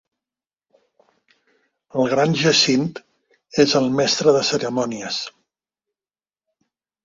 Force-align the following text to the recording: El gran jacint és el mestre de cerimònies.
El 1.99 2.09
gran 2.15 2.33
jacint 2.45 2.89
és 3.67 3.77
el 3.83 3.93
mestre 4.03 4.37
de 4.41 4.45
cerimònies. 4.51 5.23